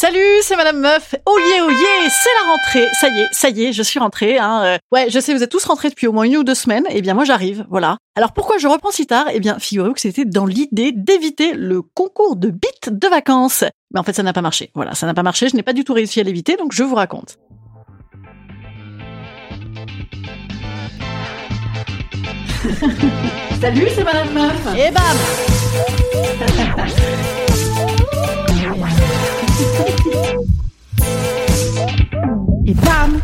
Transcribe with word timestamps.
Salut, 0.00 0.20
c'est 0.42 0.54
Madame 0.54 0.78
Meuf. 0.78 1.16
Oh 1.26 1.36
yeah, 1.40 1.64
oh 1.66 1.70
yeah, 1.70 2.08
c'est 2.08 2.28
la 2.40 2.48
rentrée. 2.52 2.86
Ça 2.92 3.08
y 3.08 3.20
est, 3.20 3.26
ça 3.32 3.48
y 3.48 3.64
est, 3.64 3.72
je 3.72 3.82
suis 3.82 3.98
rentrée. 3.98 4.38
Hein. 4.38 4.62
Euh, 4.62 4.78
ouais, 4.92 5.10
je 5.10 5.18
sais, 5.18 5.34
vous 5.34 5.42
êtes 5.42 5.50
tous 5.50 5.64
rentrés 5.64 5.88
depuis 5.88 6.06
au 6.06 6.12
moins 6.12 6.22
une 6.22 6.36
ou 6.36 6.44
deux 6.44 6.54
semaines. 6.54 6.84
Eh 6.88 7.02
bien, 7.02 7.14
moi, 7.14 7.24
j'arrive. 7.24 7.66
Voilà. 7.68 7.98
Alors, 8.14 8.30
pourquoi 8.30 8.58
je 8.58 8.68
reprends 8.68 8.92
si 8.92 9.08
tard? 9.08 9.26
Eh 9.32 9.40
bien, 9.40 9.58
figurez-vous 9.58 9.94
que 9.94 10.00
c'était 10.00 10.24
dans 10.24 10.46
l'idée 10.46 10.92
d'éviter 10.92 11.52
le 11.52 11.82
concours 11.82 12.36
de 12.36 12.50
bits 12.50 12.68
de 12.86 13.08
vacances. 13.08 13.64
Mais 13.92 13.98
en 13.98 14.04
fait, 14.04 14.12
ça 14.12 14.22
n'a 14.22 14.32
pas 14.32 14.40
marché. 14.40 14.70
Voilà, 14.76 14.94
ça 14.94 15.04
n'a 15.04 15.14
pas 15.14 15.24
marché. 15.24 15.48
Je 15.48 15.56
n'ai 15.56 15.64
pas 15.64 15.72
du 15.72 15.82
tout 15.82 15.94
réussi 15.94 16.20
à 16.20 16.22
l'éviter, 16.22 16.54
donc 16.54 16.70
je 16.72 16.84
vous 16.84 16.94
raconte. 16.94 17.36
Salut, 23.60 23.88
c'est 23.96 24.04
Madame 24.04 24.32
Meuf. 24.32 24.76
Et 24.76 24.92
bam 24.92 25.02
Et 32.68 32.74
bam 32.74 33.18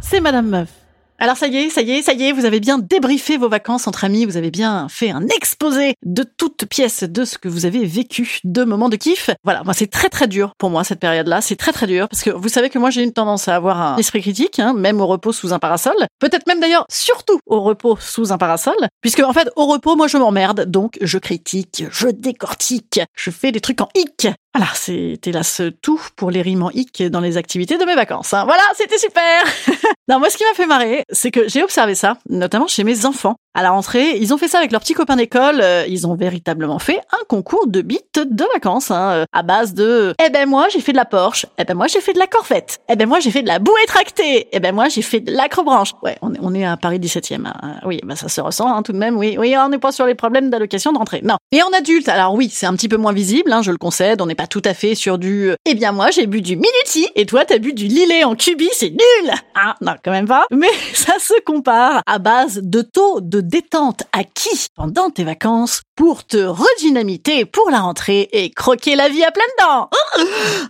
C'est 0.00 0.20
Madame 0.20 0.48
Meuf. 0.48 0.70
Alors 1.18 1.36
ça 1.36 1.48
y 1.48 1.56
est, 1.56 1.70
ça 1.70 1.82
y 1.82 1.92
est, 1.92 2.02
ça 2.02 2.14
y 2.14 2.24
est, 2.24 2.32
vous 2.32 2.44
avez 2.46 2.60
bien 2.60 2.78
débriefé 2.78 3.36
vos 3.36 3.48
vacances 3.48 3.86
entre 3.86 4.04
amis, 4.04 4.24
vous 4.24 4.36
avez 4.38 4.50
bien 4.50 4.86
fait 4.88 5.10
un 5.10 5.26
exposé 5.28 5.94
de 6.04 6.22
toutes 6.22 6.66
pièces 6.66 7.04
de 7.04 7.24
ce 7.24 7.36
que 7.38 7.48
vous 7.48 7.64
avez 7.64 7.84
vécu, 7.86 8.38
de 8.44 8.64
moments 8.64 8.88
de 8.88 8.96
kiff. 8.96 9.30
Voilà, 9.44 9.64
moi 9.64 9.72
c'est 9.74 9.86
très 9.86 10.08
très 10.08 10.28
dur 10.28 10.52
pour 10.58 10.68
moi 10.68 10.84
cette 10.84 11.00
période-là, 11.00 11.40
c'est 11.40 11.56
très 11.56 11.72
très 11.72 11.86
dur 11.86 12.08
parce 12.08 12.22
que 12.22 12.30
vous 12.30 12.48
savez 12.48 12.68
que 12.70 12.78
moi 12.78 12.90
j'ai 12.90 13.02
une 13.02 13.12
tendance 13.12 13.48
à 13.48 13.56
avoir 13.56 13.80
un 13.80 13.96
esprit 13.96 14.20
critique, 14.20 14.58
hein, 14.60 14.74
même 14.74 15.00
au 15.00 15.06
repos 15.06 15.32
sous 15.32 15.54
un 15.54 15.58
parasol, 15.58 15.96
peut-être 16.18 16.46
même 16.46 16.60
d'ailleurs 16.60 16.86
surtout 16.90 17.38
au 17.46 17.62
repos 17.62 17.96
sous 17.98 18.32
un 18.32 18.38
parasol, 18.38 18.76
puisque 19.00 19.20
en 19.20 19.32
fait 19.32 19.48
au 19.56 19.66
repos 19.66 19.96
moi 19.96 20.08
je 20.08 20.18
m'emmerde, 20.18 20.64
donc 20.66 20.98
je 21.00 21.18
critique, 21.18 21.84
je 21.90 22.08
décortique, 22.08 23.00
je 23.14 23.30
fais 23.30 23.52
des 23.52 23.60
trucs 23.60 23.80
en 23.80 23.88
hic. 23.94 24.28
Voilà, 24.56 24.72
c'était 24.72 25.32
là 25.32 25.42
ce 25.42 25.64
tout 25.64 26.00
pour 26.16 26.30
les 26.30 26.40
rimes 26.40 26.62
en 26.62 26.70
hic 26.70 27.02
dans 27.02 27.20
les 27.20 27.36
activités 27.36 27.76
de 27.76 27.84
mes 27.84 27.94
vacances. 27.94 28.32
Hein. 28.32 28.46
Voilà, 28.46 28.62
c'était 28.74 28.96
super 28.96 29.44
Non, 30.08 30.18
moi 30.18 30.30
ce 30.30 30.38
qui 30.38 30.44
m'a 30.44 30.54
fait 30.54 30.64
marrer, 30.64 31.04
c'est 31.10 31.30
que 31.30 31.46
j'ai 31.46 31.62
observé 31.62 31.94
ça, 31.94 32.16
notamment 32.30 32.66
chez 32.66 32.82
mes 32.82 33.04
enfants. 33.04 33.36
À 33.58 33.62
la 33.62 33.70
rentrée, 33.70 34.18
ils 34.18 34.34
ont 34.34 34.36
fait 34.36 34.48
ça 34.48 34.58
avec 34.58 34.70
leurs 34.70 34.82
petits 34.82 34.92
copains 34.92 35.16
d'école. 35.16 35.60
euh, 35.62 35.86
ils 35.88 36.06
ont 36.06 36.14
véritablement 36.14 36.78
fait 36.78 36.98
un 37.10 37.24
concours 37.26 37.66
de 37.66 37.80
bits 37.80 38.00
de 38.14 38.44
vacances, 38.52 38.90
hein, 38.90 39.10
euh, 39.12 39.24
à 39.32 39.42
base 39.42 39.72
de 39.72 40.12
«Eh 40.26 40.28
ben 40.28 40.46
moi, 40.46 40.66
j'ai 40.70 40.80
fait 40.80 40.92
de 40.92 40.98
la 40.98 41.06
Porsche. 41.06 41.46
Eh 41.56 41.64
ben 41.64 41.74
moi, 41.74 41.86
j'ai 41.86 42.02
fait 42.02 42.12
de 42.12 42.18
la 42.18 42.26
Corvette. 42.26 42.80
Eh 42.90 42.96
ben 42.96 43.08
moi, 43.08 43.18
j'ai 43.18 43.30
fait 43.30 43.40
de 43.40 43.48
la 43.48 43.58
bouée 43.58 43.80
tractée. 43.86 44.48
Eh 44.52 44.60
ben 44.60 44.74
moi, 44.74 44.90
j'ai 44.90 45.00
fait 45.00 45.20
de 45.20 45.32
l'acrobranche.» 45.32 45.92
Ouais, 46.02 46.18
on 46.20 46.34
est, 46.34 46.38
on 46.42 46.52
est 46.54 46.66
à 46.66 46.76
Paris 46.76 46.98
17e. 46.98 47.46
hein. 47.46 47.76
Oui, 47.86 47.98
bah 48.04 48.14
ça 48.14 48.28
se 48.28 48.42
ressent 48.42 48.68
hein, 48.68 48.82
tout 48.82 48.92
de 48.92 48.98
même. 48.98 49.16
Oui, 49.16 49.36
oui, 49.38 49.54
on 49.58 49.70
n'est 49.70 49.78
pas 49.78 49.90
sur 49.90 50.04
les 50.04 50.14
problèmes 50.14 50.50
d'allocation 50.50 50.92
de 50.92 50.98
rentrée. 50.98 51.22
Non. 51.24 51.36
Et 51.50 51.62
en 51.62 51.68
adulte, 51.78 52.10
alors 52.10 52.34
oui, 52.34 52.50
c'est 52.52 52.66
un 52.66 52.74
petit 52.74 52.88
peu 52.90 52.98
moins 52.98 53.14
visible, 53.14 53.50
hein, 53.54 53.62
je 53.62 53.70
le 53.70 53.78
concède. 53.78 54.20
On 54.20 54.26
n'est 54.26 54.34
pas 54.34 54.46
tout 54.46 54.62
à 54.66 54.74
fait 54.74 54.94
sur 54.94 55.16
du 55.16 55.48
euh, 55.52 55.56
«Eh 55.64 55.74
bien 55.74 55.92
moi, 55.92 56.10
j'ai 56.10 56.26
bu 56.26 56.42
du 56.42 56.56
Minuti 56.56 57.08
et 57.14 57.24
toi, 57.24 57.46
t'as 57.46 57.56
bu 57.58 57.72
du 57.72 57.86
Lillet 57.86 58.22
en 58.24 58.34
cubi, 58.34 58.68
c'est 58.72 58.90
nul!» 58.90 59.32
Ah, 59.54 59.76
non, 59.80 59.92
quand 60.04 60.10
même 60.10 60.28
pas. 60.28 60.44
Mais 60.50 60.68
ça 60.92 61.14
se 61.18 61.40
compare 61.46 62.02
à 62.06 62.18
base 62.18 62.60
de 62.62 62.82
taux 62.82 63.20
de 63.22 63.45
détente 63.46 64.02
acquis 64.12 64.66
pendant 64.74 65.10
tes 65.10 65.24
vacances 65.24 65.82
pour 65.96 66.24
te 66.26 66.36
redynamiter 66.36 67.44
pour 67.44 67.70
la 67.70 67.80
rentrée 67.80 68.28
et 68.32 68.50
croquer 68.50 68.96
la 68.96 69.08
vie 69.08 69.24
à 69.24 69.30
pleines 69.30 69.44
dents. 69.60 69.88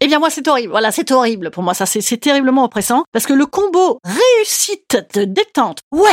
Eh 0.00 0.06
bien 0.06 0.18
moi 0.18 0.30
c'est 0.30 0.46
horrible. 0.46 0.70
Voilà, 0.70 0.92
c'est 0.92 1.10
horrible 1.10 1.50
pour 1.50 1.62
moi 1.62 1.74
ça 1.74 1.86
c'est 1.86 2.00
c'est 2.00 2.18
terriblement 2.18 2.64
oppressant 2.64 3.04
parce 3.12 3.26
que 3.26 3.32
le 3.32 3.46
combo 3.46 3.98
réussite 4.04 4.98
de 5.14 5.24
détente. 5.24 5.78
Ouais, 5.92 6.10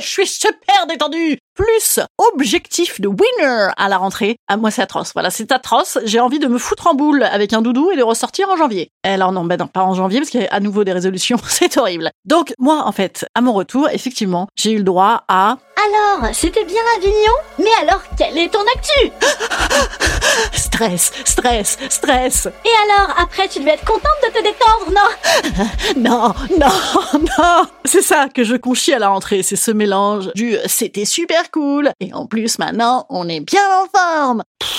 je 0.00 0.06
suis 0.06 0.26
super 0.26 0.86
détendu. 0.88 1.38
Plus 1.56 2.00
objectif 2.18 3.00
de 3.00 3.08
winner 3.08 3.68
à 3.78 3.88
la 3.88 3.96
rentrée. 3.96 4.36
Ah 4.46 4.58
moi 4.58 4.70
c'est 4.70 4.82
atroce. 4.82 5.12
Voilà, 5.14 5.30
c'est 5.30 5.50
atroce. 5.52 5.98
J'ai 6.04 6.20
envie 6.20 6.38
de 6.38 6.48
me 6.48 6.58
foutre 6.58 6.86
en 6.86 6.94
boule 6.94 7.22
avec 7.22 7.54
un 7.54 7.62
doudou 7.62 7.90
et 7.90 7.96
de 7.96 8.02
ressortir 8.02 8.50
en 8.50 8.56
janvier. 8.56 8.90
Alors 9.02 9.32
non, 9.32 9.44
ben 9.44 9.56
non, 9.58 9.66
pas 9.66 9.82
en 9.82 9.94
janvier 9.94 10.20
parce 10.20 10.30
qu'il 10.30 10.42
y 10.42 10.46
a 10.46 10.52
à 10.52 10.60
nouveau 10.60 10.84
des 10.84 10.92
résolutions. 10.92 11.38
C'est 11.48 11.78
horrible. 11.78 12.10
Donc 12.26 12.52
moi 12.58 12.82
en 12.84 12.92
fait, 12.92 13.26
à 13.34 13.40
mon 13.40 13.54
retour, 13.54 13.88
effectivement, 13.90 14.48
j'ai 14.54 14.72
eu 14.72 14.78
le 14.78 14.84
droit 14.84 15.24
à 15.28 15.56
Alors, 15.86 16.34
c'était 16.34 16.64
bien 16.64 16.82
Avignon? 16.98 17.14
Mais 17.58 17.88
alors, 17.88 18.02
quelle 18.18 18.36
est 18.36 18.52
ton 18.52 18.60
actu? 18.60 19.12
Stress, 20.52 21.10
stress, 21.24 21.78
stress. 21.88 22.46
Et 22.46 22.92
alors, 22.92 23.14
après, 23.18 23.48
tu 23.48 23.60
devais 23.60 23.70
être 23.72 23.84
contente 23.84 24.02
de 24.24 24.28
te 24.28 24.42
détendre, 24.42 24.90
non? 24.90 25.96
Non, 25.96 26.34
non, 26.58 27.20
non. 27.38 27.66
C'est 27.86 28.02
ça 28.02 28.28
que 28.28 28.44
je 28.44 28.56
conchis 28.56 28.92
à 28.92 28.98
la 28.98 29.08
rentrée, 29.08 29.42
c'est 29.42 29.56
ce 29.56 29.70
mélange 29.70 30.30
du 30.34 30.56
c'était 30.66 31.06
super 31.06 31.45
cool. 31.50 31.90
Et 32.00 32.12
en 32.12 32.26
plus 32.26 32.58
maintenant 32.58 33.06
on 33.08 33.28
est 33.28 33.40
bien 33.40 33.60
en 33.82 33.98
forme. 33.98 34.42
Pff. 34.58 34.70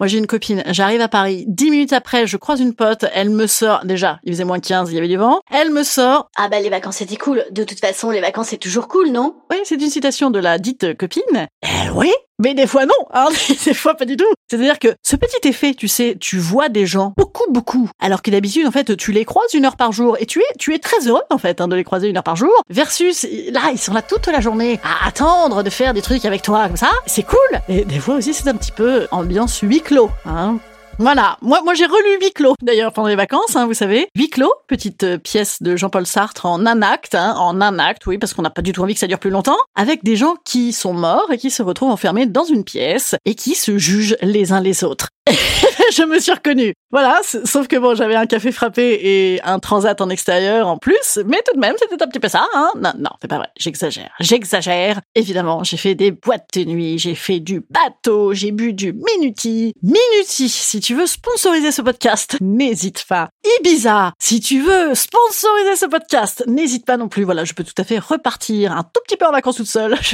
Moi 0.00 0.08
j'ai 0.08 0.18
une 0.18 0.26
copine, 0.26 0.64
j'arrive 0.66 1.00
à 1.00 1.06
Paris, 1.06 1.44
dix 1.46 1.70
minutes 1.70 1.92
après 1.92 2.26
je 2.26 2.36
croise 2.36 2.60
une 2.60 2.74
pote, 2.74 3.04
elle 3.14 3.30
me 3.30 3.46
sort, 3.46 3.84
déjà 3.84 4.18
il 4.24 4.32
faisait 4.32 4.42
moins 4.44 4.58
15, 4.58 4.90
il 4.90 4.96
y 4.96 4.98
avait 4.98 5.06
du 5.06 5.16
vent, 5.16 5.38
elle 5.48 5.70
me 5.70 5.84
sort, 5.84 6.28
Ah 6.36 6.48
bah 6.48 6.58
les 6.58 6.70
vacances 6.70 6.96
c'était 6.96 7.14
cool. 7.14 7.44
De 7.52 7.62
toute 7.62 7.78
façon, 7.78 8.10
les 8.10 8.20
vacances 8.20 8.48
c'est 8.48 8.58
toujours 8.58 8.88
cool, 8.88 9.10
non? 9.10 9.36
Oui 9.50 9.58
c'est 9.62 9.80
une 9.80 9.90
citation 9.90 10.30
de 10.30 10.40
la 10.40 10.58
dite 10.58 10.96
copine, 10.98 11.46
eh 11.62 11.90
oui, 11.94 12.10
mais 12.38 12.54
des 12.54 12.66
fois 12.66 12.86
non, 12.86 12.94
hein, 13.12 13.28
des 13.64 13.74
fois 13.74 13.94
pas 13.94 14.04
du 14.04 14.16
tout. 14.16 14.24
C'est-à-dire 14.50 14.78
que 14.78 14.88
ce 15.02 15.16
petit 15.16 15.48
effet, 15.48 15.74
tu 15.74 15.88
sais, 15.88 16.16
tu 16.18 16.38
vois 16.38 16.68
des 16.68 16.86
gens 16.86 17.14
beaucoup, 17.16 17.50
beaucoup, 17.50 17.90
alors 18.00 18.22
que 18.22 18.30
d'habitude, 18.30 18.66
en 18.66 18.70
fait, 18.70 18.96
tu 18.96 19.12
les 19.12 19.24
croises 19.24 19.54
une 19.54 19.64
heure 19.64 19.76
par 19.76 19.92
jour 19.92 20.16
et 20.20 20.26
tu 20.26 20.40
es, 20.40 20.44
tu 20.58 20.74
es 20.74 20.78
très 20.78 21.08
heureux, 21.08 21.22
en 21.30 21.38
fait, 21.38 21.60
hein, 21.60 21.68
de 21.68 21.76
les 21.76 21.84
croiser 21.84 22.08
une 22.08 22.16
heure 22.16 22.22
par 22.22 22.36
jour, 22.36 22.52
versus, 22.68 23.26
là, 23.50 23.70
ils 23.72 23.78
sont 23.78 23.94
là 23.94 24.02
toute 24.02 24.26
la 24.26 24.40
journée 24.40 24.80
à 24.84 25.06
attendre 25.08 25.62
de 25.62 25.70
faire 25.70 25.94
des 25.94 26.02
trucs 26.02 26.24
avec 26.24 26.42
toi, 26.42 26.66
comme 26.66 26.76
ça, 26.76 26.90
c'est 27.06 27.22
cool. 27.22 27.38
Et 27.68 27.84
des 27.84 27.98
fois 27.98 28.16
aussi, 28.16 28.34
c'est 28.34 28.48
un 28.48 28.56
petit 28.56 28.72
peu 28.72 29.06
ambiance 29.10 29.60
huis 29.60 29.80
clos, 29.80 30.10
hein. 30.26 30.58
Voilà, 30.98 31.38
moi, 31.40 31.60
moi 31.64 31.74
j'ai 31.74 31.86
relu 31.86 32.18
Huis 32.20 32.32
d'ailleurs 32.62 32.92
pendant 32.92 33.08
les 33.08 33.16
vacances, 33.16 33.56
hein, 33.56 33.66
vous 33.66 33.74
savez. 33.74 34.08
Huis 34.14 34.30
petite 34.68 35.04
euh, 35.04 35.18
pièce 35.18 35.62
de 35.62 35.76
Jean-Paul 35.76 36.06
Sartre 36.06 36.46
en 36.46 36.66
un 36.66 36.82
acte, 36.82 37.14
hein, 37.14 37.34
en 37.38 37.60
un 37.60 37.78
acte, 37.78 38.06
oui, 38.06 38.18
parce 38.18 38.34
qu'on 38.34 38.42
n'a 38.42 38.50
pas 38.50 38.62
du 38.62 38.72
tout 38.72 38.82
envie 38.82 38.94
que 38.94 39.00
ça 39.00 39.06
dure 39.06 39.18
plus 39.18 39.30
longtemps, 39.30 39.56
avec 39.74 40.04
des 40.04 40.16
gens 40.16 40.36
qui 40.44 40.72
sont 40.72 40.92
morts 40.92 41.30
et 41.32 41.38
qui 41.38 41.50
se 41.50 41.62
retrouvent 41.62 41.90
enfermés 41.90 42.26
dans 42.26 42.44
une 42.44 42.64
pièce 42.64 43.14
et 43.24 43.34
qui 43.34 43.54
se 43.54 43.78
jugent 43.78 44.16
les 44.20 44.52
uns 44.52 44.60
les 44.60 44.84
autres. 44.84 45.08
je 45.92 46.02
me 46.04 46.18
suis 46.18 46.32
reconnue. 46.32 46.74
Voilà, 46.90 47.20
sauf 47.22 47.68
que 47.68 47.76
bon, 47.76 47.94
j'avais 47.94 48.16
un 48.16 48.26
café 48.26 48.52
frappé 48.52 48.98
et 49.02 49.40
un 49.44 49.58
transat 49.60 49.98
en 50.00 50.10
extérieur 50.10 50.66
en 50.66 50.76
plus, 50.78 51.20
mais 51.24 51.40
tout 51.46 51.54
de 51.54 51.60
même, 51.60 51.74
c'était 51.78 52.02
un 52.02 52.08
petit 52.08 52.18
peu 52.18 52.28
ça, 52.28 52.46
hein. 52.54 52.70
Non, 52.76 52.92
non, 52.98 53.10
c'est 53.20 53.28
pas 53.28 53.38
vrai, 53.38 53.48
j'exagère, 53.56 54.10
j'exagère. 54.20 55.00
Évidemment, 55.14 55.64
j'ai 55.64 55.76
fait 55.76 55.94
des 55.94 56.10
boîtes 56.10 56.48
de 56.54 56.64
nuit, 56.64 56.98
j'ai 56.98 57.14
fait 57.14 57.40
du 57.40 57.64
bateau, 57.70 58.34
j'ai 58.34 58.50
bu 58.50 58.72
du 58.72 58.92
Minuti. 58.92 59.72
Minuti, 59.82 60.48
si 60.48 60.80
tu 60.80 60.94
veux 60.94 61.06
sponsoriser 61.06 61.72
ce 61.72 61.82
podcast, 61.82 62.36
n'hésite 62.40 63.04
pas. 63.08 63.28
Ibiza, 63.60 64.12
si 64.18 64.40
tu 64.40 64.60
veux 64.60 64.94
sponsoriser 64.94 65.76
ce 65.76 65.86
podcast, 65.86 66.44
n'hésite 66.46 66.84
pas 66.84 66.96
non 66.96 67.08
plus. 67.08 67.22
Voilà, 67.24 67.44
je 67.44 67.54
peux 67.54 67.64
tout 67.64 67.72
à 67.78 67.84
fait 67.84 67.98
repartir 67.98 68.72
un 68.72 68.82
tout 68.82 69.00
petit 69.06 69.16
peu 69.16 69.26
en 69.26 69.32
vacances 69.32 69.56
toute 69.56 69.66
seule. 69.66 69.96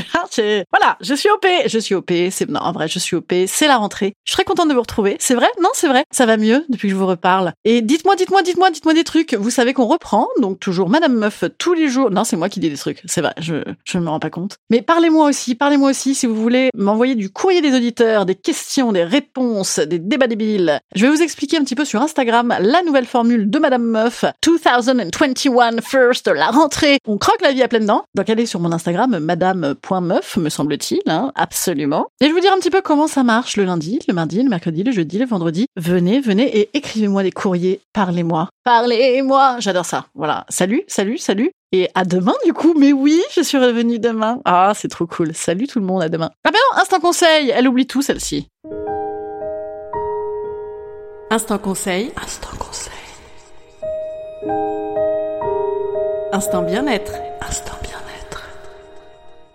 Voilà, 0.70 0.96
je 1.00 1.14
suis 1.14 1.28
OP, 1.31 1.46
je 1.66 1.78
suis 1.78 1.94
OP, 1.94 2.12
c'est, 2.31 2.49
non, 2.49 2.61
en 2.61 2.72
vrai, 2.72 2.87
je 2.88 2.99
suis 2.99 3.16
OP, 3.16 3.32
c'est 3.46 3.66
la 3.66 3.76
rentrée. 3.76 4.12
Je 4.25 4.32
serais 4.32 4.44
contente 4.44 4.69
de 4.69 4.75
vous 4.75 4.81
retrouver 4.81 4.98
C'est 5.19 5.35
vrai? 5.35 5.49
Non, 5.62 5.71
c'est 5.75 5.89
vrai. 5.89 6.05
Ça 6.11 6.27
va 6.27 6.37
mieux 6.37 6.65
depuis 6.69 6.89
que 6.89 6.95
je 6.95 6.99
vous 6.99 7.06
reparle. 7.06 7.53
Et 7.65 7.83
dites-moi, 7.83 8.17
dites-moi, 8.17 8.43
dites-moi, 8.43 8.71
dites-moi 8.71 8.95
des 8.95 9.05
trucs. 9.05 9.35
Vous 9.35 9.50
savez 9.50 9.73
qu'on 9.73 9.87
reprend, 9.87 10.29
donc 10.41 10.61
toujours 10.61 10.89
Madame 10.89 11.15
Meuf 11.15 11.45
tous 11.59 11.75
les 11.75 11.89
jours. 11.89 12.11
Non, 12.11 12.25
c'est 12.25 12.37
moi 12.37 12.49
qui 12.49 12.61
dis 12.61 12.71
des 12.71 12.77
trucs. 12.77 13.03
C'est 13.05 13.21
vrai, 13.21 13.35
je 13.41 13.62
je 13.85 13.99
ne 13.99 14.05
me 14.05 14.11
rends 14.11 14.21
pas 14.21 14.31
compte. 14.31 14.59
Mais 14.71 14.83
parlez-moi 14.83 15.29
aussi, 15.29 15.55
parlez-moi 15.55 15.91
aussi 15.91 16.15
si 16.15 16.27
vous 16.27 16.35
voulez 16.35 16.71
m'envoyer 16.75 17.15
du 17.15 17.31
courrier 17.31 17.61
des 17.61 17.75
auditeurs, 17.75 18.27
des 18.27 18.35
questions, 18.35 18.93
des 18.93 19.05
réponses, 19.05 19.79
des 19.79 19.99
débats 19.99 20.27
débiles. 20.27 20.81
Je 20.95 21.06
vais 21.06 21.11
vous 21.11 21.23
expliquer 21.23 21.59
un 21.59 21.65
petit 21.65 21.75
peu 21.75 21.85
sur 21.85 22.03
Instagram 22.03 22.55
la 22.61 22.83
nouvelle 22.83 23.06
formule 23.06 23.50
de 23.50 23.59
Madame 23.59 23.85
Meuf 23.85 24.25
2021 24.43 25.81
first, 25.81 26.29
la 26.29 26.49
rentrée. 26.49 26.99
On 27.06 27.19
croque 27.19 27.41
la 27.43 27.53
vie 27.53 27.62
à 27.62 27.69
pleines 27.69 27.87
dents. 27.87 28.05
Donc 28.15 28.29
allez 28.31 28.47
sur 28.47 28.61
mon 28.61 28.73
Instagram 28.73 29.19
madame.meuf 29.19 30.37
me 30.37 30.49
semble-t-il, 30.49 31.00
hein, 31.06 31.33
absolument. 31.35 32.06
Et 32.21 32.25
je 32.25 32.31
vais 32.31 32.35
vous 32.35 32.41
dire 32.41 32.53
un 32.53 32.59
petit 32.59 32.71
peu 32.71 32.83
comment 32.83 33.06
ça 33.06 33.23
marche 33.23 33.56
le 33.56 33.65
lundi, 33.65 33.99
le 34.09 34.15
mardi, 34.15 34.43
le 34.43 34.49
mercredi, 34.49 34.85
le 34.88 34.94
jeudi, 34.94 35.19
le 35.19 35.26
vendredi. 35.26 35.67
Venez, 35.76 36.20
venez 36.20 36.58
et 36.58 36.70
écrivez-moi 36.75 37.23
des 37.23 37.31
courriers, 37.31 37.81
parlez-moi. 37.93 38.49
Parlez-moi, 38.64 39.56
j'adore 39.61 39.85
ça. 39.85 40.06
Voilà. 40.14 40.44
Salut, 40.49 40.82
salut, 40.88 41.19
salut. 41.19 41.50
Et 41.73 41.88
à 41.94 42.05
demain, 42.05 42.35
du 42.46 42.52
coup. 42.55 42.75
Mais 42.76 42.93
oui, 42.93 43.20
je 43.35 43.43
suis 43.43 43.58
revenue 43.58 43.99
demain. 43.99 44.40
Ah, 44.44 44.73
c'est 44.75 44.88
trop 44.88 45.06
cool. 45.06 45.35
Salut 45.35 45.67
tout 45.67 45.79
le 45.79 45.85
monde, 45.85 46.02
à 46.02 46.08
demain. 46.08 46.31
Ah 46.44 46.50
ben 46.50 46.58
non, 46.73 46.81
instant 46.81 47.00
conseil. 47.00 47.50
Elle 47.50 47.69
oublie 47.69 47.87
tout, 47.87 48.00
celle-ci. 48.02 48.49
Instant 51.31 51.58
conseil. 51.58 52.11
Instant 52.23 52.56
conseil. 52.58 52.93
Instant 56.32 56.62
bien-être. 56.62 57.12
Instant 57.46 57.75
bien-être. 57.82 58.49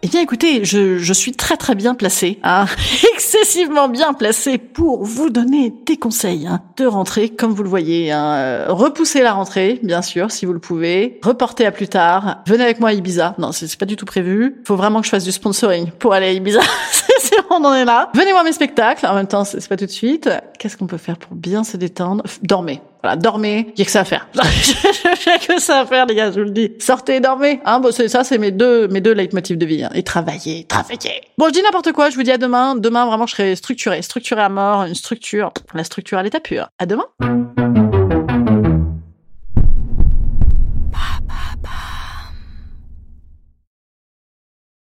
Eh 0.04 0.08
bien, 0.08 0.22
écoutez, 0.22 0.66
je, 0.66 1.00
je 1.00 1.14
suis 1.14 1.32
très 1.32 1.58
très 1.58 1.74
bien 1.74 1.96
placée, 1.96 2.40
hein, 2.44 2.66
excessivement 3.34 3.90
bien 3.90 4.14
placée 4.14 4.60
pour 4.60 5.04
vous 5.04 5.30
donner 5.32 5.74
des 5.86 5.98
conseils 5.98 6.46
hein, 6.46 6.62
de 6.78 6.86
rentrée, 6.86 7.30
comme 7.30 7.52
vous 7.52 7.64
le 7.64 7.70
voyez. 7.70 8.12
Hein. 8.12 8.34
Euh, 8.36 8.66
Repoussez 8.70 9.22
la 9.22 9.34
rentrée, 9.34 9.80
bien 9.82 10.04
sûr, 10.04 10.30
si 10.30 10.46
vous 10.46 10.54
le 10.54 10.60
pouvez. 10.60 11.20
Reportez 11.24 11.66
à 11.66 11.72
plus 11.72 11.88
tard. 11.88 12.44
Venez 12.46 12.64
avec 12.64 12.80
moi 12.80 12.90
à 12.90 12.94
Ibiza. 12.94 13.34
Non, 13.40 13.52
c'est 13.52 13.76
pas 13.76 13.86
du 13.86 13.96
tout 13.96 14.06
prévu. 14.06 14.62
Faut 14.66 14.76
vraiment 14.76 15.00
que 15.00 15.06
je 15.06 15.12
fasse 15.12 15.24
du 15.24 15.32
sponsoring 15.32 15.90
pour 15.92 16.14
aller 16.14 16.28
à 16.28 16.32
Ibiza. 16.32 16.62
on 17.50 17.64
en 17.64 17.74
est 17.74 17.86
là. 17.86 18.10
Venez 18.14 18.32
voir 18.32 18.44
mes 18.44 18.52
spectacles. 18.52 19.06
En 19.06 19.16
même 19.16 19.28
temps, 19.28 19.44
c'est 19.46 19.68
pas 19.68 19.78
tout 19.78 19.86
de 19.86 19.92
suite. 19.92 20.30
Qu'est-ce 20.60 20.78
qu'on 20.78 20.88
peut 20.88 20.98
faire 20.98 21.18
pour 21.18 21.36
bien 21.36 21.64
se 21.64 21.78
détendre? 21.78 22.24
Dormez. 22.42 22.82
Voilà, 23.02 23.18
dormez. 23.18 23.74
A 23.78 23.84
que 23.84 23.92
ça 23.92 24.02
à 24.02 24.06
faire. 24.06 24.28
A 24.38 25.38
que 25.38 25.60
ça 25.60 25.82
à 25.82 25.86
faire, 25.86 26.06
les 26.06 26.16
gars, 26.16 26.32
je 26.32 26.40
vous 26.40 26.46
le 26.46 26.52
dis. 26.52 26.72
Sortez 26.80 27.20
dormez. 27.20 27.60
Hein, 27.66 27.80
bon, 27.80 27.92
ça, 27.92 28.24
c'est 28.24 28.38
mes 28.38 28.52
deux, 28.52 28.88
mes 28.88 29.02
deux 29.02 29.12
leitmotifs 29.14 29.58
de 29.58 29.66
vie. 29.66 29.84
hein. 29.84 29.90
Et 29.94 30.04
travaillez, 30.04 30.64
travaillez. 30.66 31.22
Bon, 31.38 31.48
je 31.48 31.52
dis 31.52 31.62
n'importe 31.62 31.92
quoi. 31.92 32.10
Je 32.10 32.16
vous 32.16 32.24
dis 32.24 32.32
à 32.32 32.38
demain. 32.38 32.76
Demain, 32.76 33.06
vraiment, 33.06 33.26
je 33.28 33.36
serai 33.36 33.56
structuré, 33.56 34.02
structuré 34.02 34.42
à 34.42 34.50
mort, 34.50 34.84
une 34.84 34.96
structure, 34.96 35.52
la 35.74 35.84
structure 35.84 36.18
à 36.18 36.24
l'état 36.24 36.40
pur. 36.40 36.70
À 36.80 36.86
demain. 36.86 37.83